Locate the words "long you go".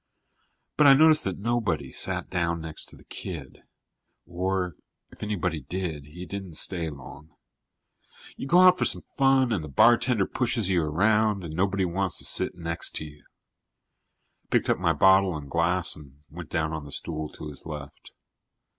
6.89-8.61